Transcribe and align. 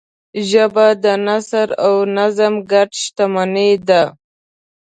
ژبه 0.49 0.87
د 1.03 1.05
نثر 1.27 1.67
او 1.85 1.95
نظم 2.17 2.53
ګډ 2.71 2.89
شتمنۍ 3.01 3.71
ده 3.87 4.03